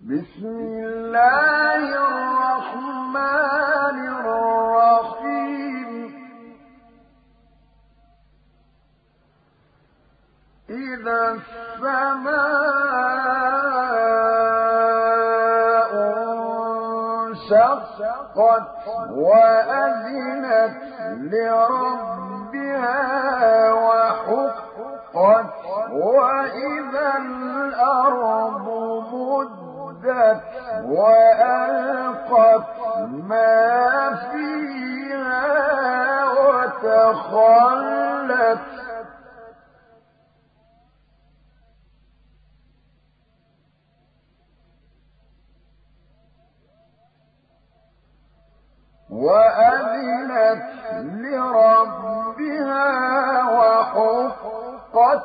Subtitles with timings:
[0.00, 3.16] بسم الله الرحمن
[4.20, 5.88] الرحيم.
[10.70, 12.40] إذا السماء
[17.28, 18.68] انشقت
[19.10, 20.76] وأذنت
[21.32, 22.98] لربها
[23.72, 24.29] وحقت
[30.90, 32.66] وألقت
[33.10, 35.44] ما فيها
[36.40, 37.80] وتخلت.
[49.10, 50.62] وأذنت
[51.02, 52.84] لربها
[53.52, 55.24] وحقت.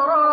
[0.00, 0.30] مسرورا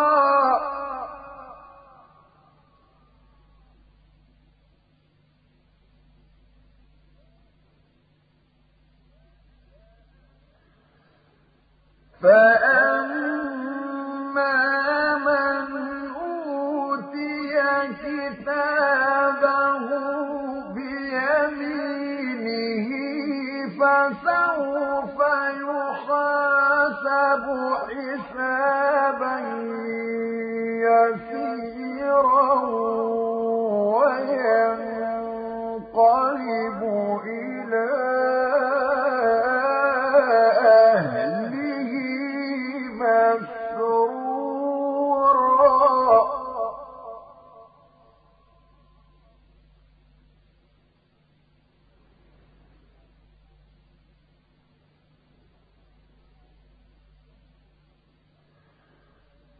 [12.21, 12.76] فأما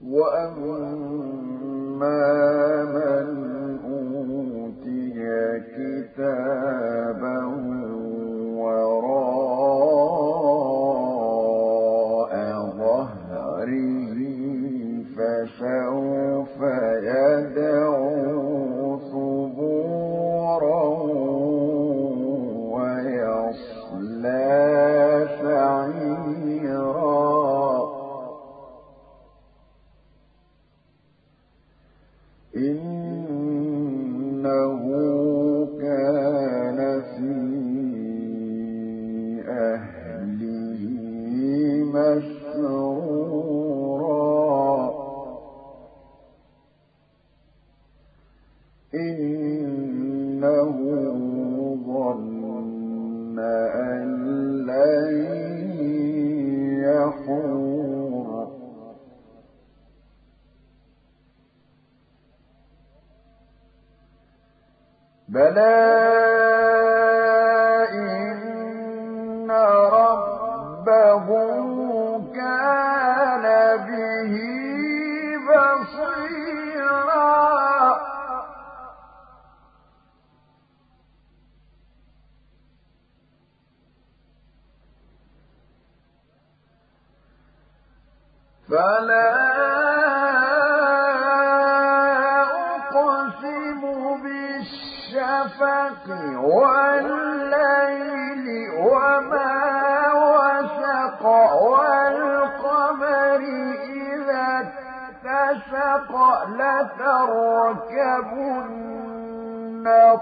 [0.06, 0.84] وأما
[2.94, 3.28] من
[3.86, 5.18] أوتي
[5.74, 6.97] كتابه
[48.94, 50.78] إنه
[51.88, 54.08] ظن أن
[54.66, 55.18] لن
[56.84, 57.78] يحور.
[65.30, 66.47] بلى
[88.70, 89.32] فلا
[92.76, 93.82] أقسم
[94.24, 96.06] بالشفق
[96.44, 97.66] والليل
[98.80, 99.56] وما
[100.14, 101.24] وسق
[101.64, 103.42] والقمر
[103.84, 104.48] إذا
[105.26, 106.12] اتسق
[106.48, 107.88] لتركبن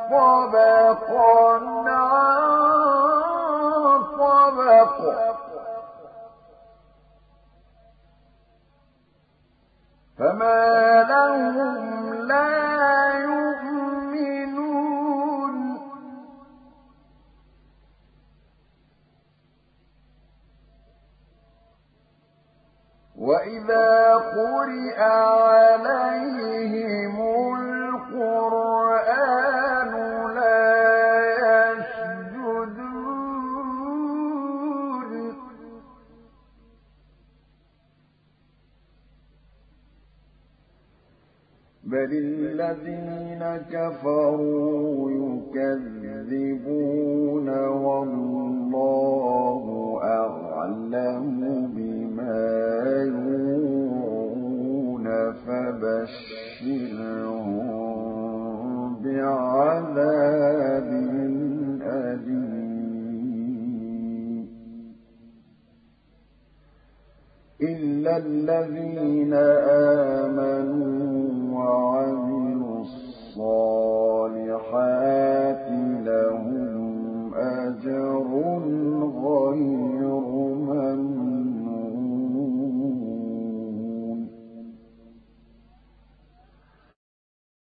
[0.10, 1.42] طبقا
[1.90, 2.46] عن
[10.18, 11.75] فما لهم
[41.86, 45.12] بل الذين كفروا
[45.56, 49.66] يكذبون والله
[50.04, 51.40] أعلم
[51.76, 52.46] بما
[53.06, 55.06] يوعون
[55.46, 57.56] فبشرهم
[59.04, 60.90] بعذاب
[61.82, 62.46] أليم
[67.62, 69.34] إلا الذين
[70.24, 71.05] آمنوا